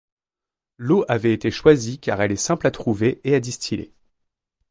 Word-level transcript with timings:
L’eau 0.79 1.05
avait 1.09 1.31
été 1.31 1.51
choisie 1.51 1.99
car 1.99 2.19
elle 2.23 2.31
est 2.31 2.35
simple 2.35 2.65
à 2.65 2.71
trouver 2.71 3.21
et 3.23 3.35
à 3.35 3.39
distiller. 3.39 3.93